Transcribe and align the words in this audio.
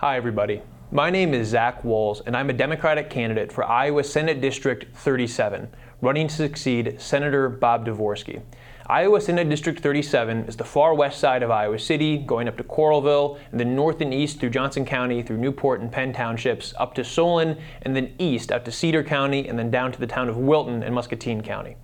Hi, 0.00 0.16
everybody. 0.16 0.62
My 0.90 1.10
name 1.10 1.34
is 1.34 1.48
Zach 1.48 1.82
Wahls, 1.82 2.22
and 2.24 2.34
I'm 2.34 2.48
a 2.48 2.54
Democratic 2.54 3.10
candidate 3.10 3.52
for 3.52 3.66
Iowa 3.66 4.02
Senate 4.02 4.40
District 4.40 4.86
37, 4.96 5.68
running 6.00 6.26
to 6.26 6.34
succeed 6.34 6.98
Senator 6.98 7.50
Bob 7.50 7.84
Dvorsky. 7.84 8.40
Iowa 8.86 9.20
Senate 9.20 9.50
District 9.50 9.78
37 9.78 10.44
is 10.44 10.56
the 10.56 10.64
far 10.64 10.94
west 10.94 11.20
side 11.20 11.42
of 11.42 11.50
Iowa 11.50 11.78
City, 11.78 12.16
going 12.16 12.48
up 12.48 12.56
to 12.56 12.64
Coralville, 12.64 13.38
and 13.50 13.60
then 13.60 13.76
north 13.76 14.00
and 14.00 14.14
east 14.14 14.40
through 14.40 14.48
Johnson 14.48 14.86
County, 14.86 15.22
through 15.22 15.36
Newport 15.36 15.82
and 15.82 15.92
Penn 15.92 16.14
Townships, 16.14 16.72
up 16.78 16.94
to 16.94 17.04
Solon, 17.04 17.58
and 17.82 17.94
then 17.94 18.14
east 18.18 18.50
out 18.50 18.64
to 18.64 18.72
Cedar 18.72 19.04
County, 19.04 19.48
and 19.48 19.58
then 19.58 19.70
down 19.70 19.92
to 19.92 20.00
the 20.00 20.06
town 20.06 20.30
of 20.30 20.38
Wilton 20.38 20.82
and 20.82 20.94
Muscatine 20.94 21.42
County. 21.42 21.76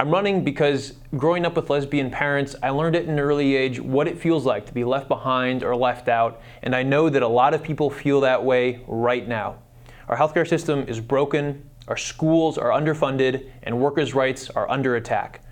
I'm 0.00 0.12
running 0.12 0.44
because 0.44 0.94
growing 1.16 1.44
up 1.44 1.56
with 1.56 1.70
lesbian 1.70 2.08
parents, 2.08 2.54
I 2.62 2.70
learned 2.70 2.94
at 2.94 3.06
an 3.06 3.18
early 3.18 3.56
age 3.56 3.80
what 3.80 4.06
it 4.06 4.16
feels 4.16 4.46
like 4.46 4.64
to 4.66 4.72
be 4.72 4.84
left 4.84 5.08
behind 5.08 5.64
or 5.64 5.74
left 5.74 6.08
out, 6.08 6.40
and 6.62 6.72
I 6.72 6.84
know 6.84 7.10
that 7.10 7.20
a 7.20 7.26
lot 7.26 7.52
of 7.52 7.64
people 7.64 7.90
feel 7.90 8.20
that 8.20 8.44
way 8.44 8.84
right 8.86 9.26
now. 9.26 9.56
Our 10.06 10.16
healthcare 10.16 10.46
system 10.46 10.84
is 10.86 11.00
broken, 11.00 11.68
our 11.88 11.96
schools 11.96 12.58
are 12.58 12.70
underfunded, 12.70 13.50
and 13.64 13.80
workers' 13.80 14.14
rights 14.14 14.50
are 14.50 14.70
under 14.70 14.94
attack. 14.94 15.42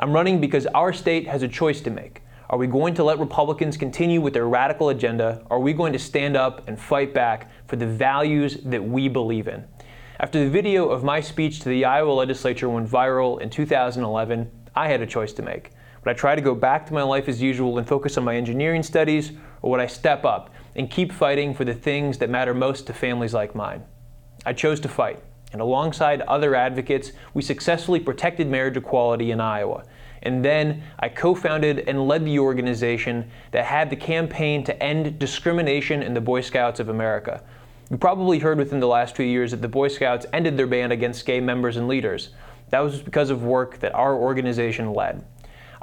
I'm 0.00 0.12
running 0.12 0.40
because 0.40 0.66
our 0.66 0.92
state 0.92 1.28
has 1.28 1.44
a 1.44 1.48
choice 1.48 1.80
to 1.82 1.90
make. 1.90 2.22
Are 2.50 2.58
we 2.58 2.66
going 2.66 2.94
to 2.94 3.04
let 3.04 3.20
Republicans 3.20 3.76
continue 3.76 4.20
with 4.20 4.34
their 4.34 4.48
radical 4.48 4.88
agenda? 4.88 5.46
Are 5.48 5.60
we 5.60 5.72
going 5.72 5.92
to 5.92 5.98
stand 6.00 6.36
up 6.36 6.66
and 6.66 6.76
fight 6.76 7.14
back 7.14 7.52
for 7.68 7.76
the 7.76 7.86
values 7.86 8.58
that 8.64 8.82
we 8.82 9.06
believe 9.06 9.46
in? 9.46 9.64
After 10.22 10.38
the 10.38 10.50
video 10.50 10.88
of 10.88 11.02
my 11.02 11.20
speech 11.20 11.58
to 11.60 11.68
the 11.68 11.84
Iowa 11.84 12.12
legislature 12.12 12.68
went 12.68 12.88
viral 12.88 13.40
in 13.40 13.50
2011, 13.50 14.48
I 14.72 14.86
had 14.86 15.00
a 15.00 15.06
choice 15.06 15.32
to 15.32 15.42
make. 15.42 15.70
Would 15.98 16.12
I 16.12 16.14
try 16.14 16.36
to 16.36 16.40
go 16.40 16.54
back 16.54 16.86
to 16.86 16.94
my 16.94 17.02
life 17.02 17.28
as 17.28 17.42
usual 17.42 17.76
and 17.76 17.88
focus 17.88 18.16
on 18.16 18.22
my 18.22 18.36
engineering 18.36 18.84
studies, 18.84 19.32
or 19.62 19.72
would 19.72 19.80
I 19.80 19.88
step 19.88 20.24
up 20.24 20.50
and 20.76 20.88
keep 20.88 21.10
fighting 21.10 21.52
for 21.54 21.64
the 21.64 21.74
things 21.74 22.18
that 22.18 22.30
matter 22.30 22.54
most 22.54 22.86
to 22.86 22.92
families 22.92 23.34
like 23.34 23.56
mine? 23.56 23.82
I 24.46 24.52
chose 24.52 24.78
to 24.82 24.88
fight, 24.88 25.20
and 25.52 25.60
alongside 25.60 26.20
other 26.20 26.54
advocates, 26.54 27.10
we 27.34 27.42
successfully 27.42 27.98
protected 27.98 28.46
marriage 28.46 28.76
equality 28.76 29.32
in 29.32 29.40
Iowa. 29.40 29.82
And 30.22 30.44
then 30.44 30.84
I 31.00 31.08
co 31.08 31.34
founded 31.34 31.80
and 31.88 32.06
led 32.06 32.24
the 32.24 32.38
organization 32.38 33.28
that 33.50 33.64
had 33.64 33.90
the 33.90 33.96
campaign 33.96 34.62
to 34.64 34.80
end 34.80 35.18
discrimination 35.18 36.00
in 36.00 36.14
the 36.14 36.20
Boy 36.20 36.42
Scouts 36.42 36.78
of 36.78 36.90
America, 36.90 37.42
you 37.90 37.98
probably 37.98 38.38
heard 38.38 38.58
within 38.58 38.80
the 38.80 38.86
last 38.86 39.16
few 39.16 39.26
years 39.26 39.50
that 39.50 39.62
the 39.62 39.68
Boy 39.68 39.88
Scouts 39.88 40.26
ended 40.32 40.56
their 40.56 40.66
ban 40.66 40.92
against 40.92 41.26
gay 41.26 41.40
members 41.40 41.76
and 41.76 41.88
leaders. 41.88 42.30
That 42.70 42.80
was 42.80 43.02
because 43.02 43.30
of 43.30 43.42
work 43.42 43.80
that 43.80 43.94
our 43.94 44.14
organization 44.14 44.94
led. 44.94 45.24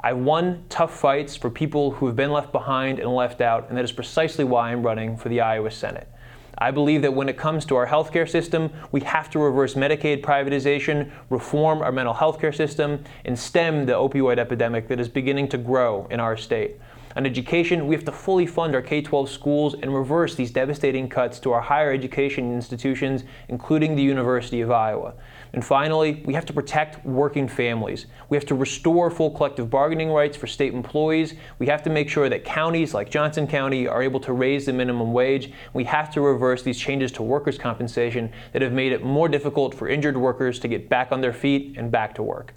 I 0.00 0.14
won 0.14 0.64
tough 0.68 0.98
fights 0.98 1.36
for 1.36 1.50
people 1.50 1.92
who 1.92 2.06
have 2.06 2.16
been 2.16 2.32
left 2.32 2.52
behind 2.52 2.98
and 2.98 3.14
left 3.14 3.40
out, 3.40 3.68
and 3.68 3.76
that 3.76 3.84
is 3.84 3.92
precisely 3.92 4.44
why 4.44 4.72
I'm 4.72 4.82
running 4.82 5.16
for 5.16 5.28
the 5.28 5.40
Iowa 5.40 5.70
Senate. 5.70 6.08
I 6.56 6.70
believe 6.70 7.02
that 7.02 7.14
when 7.14 7.28
it 7.28 7.36
comes 7.36 7.64
to 7.66 7.76
our 7.76 7.86
healthcare 7.86 8.28
system, 8.28 8.70
we 8.92 9.00
have 9.02 9.30
to 9.30 9.38
reverse 9.38 9.74
Medicaid 9.74 10.22
privatization, 10.22 11.10
reform 11.30 11.80
our 11.80 11.92
mental 11.92 12.14
health 12.14 12.40
care 12.40 12.52
system, 12.52 13.04
and 13.24 13.38
stem 13.38 13.86
the 13.86 13.92
opioid 13.92 14.38
epidemic 14.38 14.88
that 14.88 15.00
is 15.00 15.08
beginning 15.08 15.48
to 15.48 15.58
grow 15.58 16.06
in 16.10 16.18
our 16.18 16.36
state. 16.36 16.78
On 17.16 17.26
education, 17.26 17.88
we 17.88 17.96
have 17.96 18.04
to 18.04 18.12
fully 18.12 18.46
fund 18.46 18.72
our 18.72 18.82
K 18.82 19.02
12 19.02 19.28
schools 19.28 19.74
and 19.74 19.92
reverse 19.92 20.36
these 20.36 20.52
devastating 20.52 21.08
cuts 21.08 21.40
to 21.40 21.50
our 21.50 21.60
higher 21.60 21.92
education 21.92 22.54
institutions, 22.54 23.24
including 23.48 23.96
the 23.96 24.02
University 24.02 24.60
of 24.60 24.70
Iowa. 24.70 25.14
And 25.52 25.64
finally, 25.64 26.22
we 26.24 26.34
have 26.34 26.46
to 26.46 26.52
protect 26.52 27.04
working 27.04 27.48
families. 27.48 28.06
We 28.28 28.36
have 28.36 28.46
to 28.46 28.54
restore 28.54 29.10
full 29.10 29.32
collective 29.32 29.68
bargaining 29.68 30.10
rights 30.12 30.36
for 30.36 30.46
state 30.46 30.72
employees. 30.72 31.34
We 31.58 31.66
have 31.66 31.82
to 31.82 31.90
make 31.90 32.08
sure 32.08 32.28
that 32.28 32.44
counties 32.44 32.94
like 32.94 33.10
Johnson 33.10 33.48
County 33.48 33.88
are 33.88 34.02
able 34.02 34.20
to 34.20 34.32
raise 34.32 34.66
the 34.66 34.72
minimum 34.72 35.12
wage. 35.12 35.52
We 35.72 35.82
have 35.84 36.12
to 36.12 36.20
reverse 36.20 36.62
these 36.62 36.78
changes 36.78 37.10
to 37.12 37.24
workers' 37.24 37.58
compensation 37.58 38.30
that 38.52 38.62
have 38.62 38.72
made 38.72 38.92
it 38.92 39.02
more 39.02 39.28
difficult 39.28 39.74
for 39.74 39.88
injured 39.88 40.16
workers 40.16 40.60
to 40.60 40.68
get 40.68 40.88
back 40.88 41.10
on 41.10 41.20
their 41.20 41.32
feet 41.32 41.74
and 41.76 41.90
back 41.90 42.14
to 42.14 42.22
work. 42.22 42.54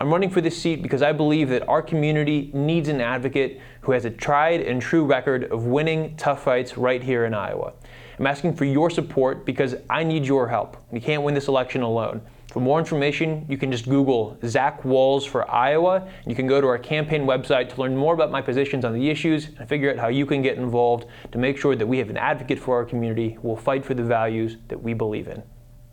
I'm 0.00 0.12
running 0.12 0.30
for 0.30 0.40
this 0.40 0.56
seat 0.56 0.80
because 0.80 1.02
I 1.02 1.10
believe 1.12 1.48
that 1.48 1.68
our 1.68 1.82
community 1.82 2.52
needs 2.54 2.88
an 2.88 3.00
advocate 3.00 3.60
who 3.80 3.90
has 3.92 4.04
a 4.04 4.10
tried 4.10 4.60
and 4.60 4.80
true 4.80 5.04
record 5.04 5.50
of 5.50 5.64
winning 5.64 6.16
tough 6.16 6.44
fights 6.44 6.78
right 6.78 7.02
here 7.02 7.24
in 7.24 7.34
Iowa. 7.34 7.72
I'm 8.16 8.26
asking 8.26 8.54
for 8.54 8.64
your 8.64 8.90
support 8.90 9.44
because 9.44 9.74
I 9.90 10.04
need 10.04 10.24
your 10.24 10.48
help. 10.48 10.76
We 10.92 11.00
can't 11.00 11.24
win 11.24 11.34
this 11.34 11.48
election 11.48 11.82
alone. 11.82 12.20
For 12.52 12.60
more 12.60 12.78
information, 12.78 13.44
you 13.48 13.58
can 13.58 13.72
just 13.72 13.88
Google 13.88 14.38
Zach 14.44 14.82
Wahls 14.82 15.26
for 15.26 15.50
Iowa. 15.50 16.08
You 16.26 16.34
can 16.36 16.46
go 16.46 16.60
to 16.60 16.66
our 16.68 16.78
campaign 16.78 17.22
website 17.22 17.68
to 17.74 17.80
learn 17.80 17.96
more 17.96 18.14
about 18.14 18.30
my 18.30 18.40
positions 18.40 18.84
on 18.84 18.94
the 18.94 19.10
issues 19.10 19.48
and 19.58 19.68
figure 19.68 19.90
out 19.90 19.98
how 19.98 20.08
you 20.08 20.26
can 20.26 20.42
get 20.42 20.58
involved 20.58 21.06
to 21.32 21.38
make 21.38 21.58
sure 21.58 21.74
that 21.74 21.86
we 21.86 21.98
have 21.98 22.08
an 22.08 22.16
advocate 22.16 22.60
for 22.60 22.76
our 22.76 22.84
community 22.84 23.30
who 23.30 23.48
will 23.48 23.56
fight 23.56 23.84
for 23.84 23.94
the 23.94 24.04
values 24.04 24.58
that 24.68 24.80
we 24.80 24.94
believe 24.94 25.26
in. 25.26 25.42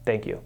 Thank 0.05 0.27
you. 0.27 0.41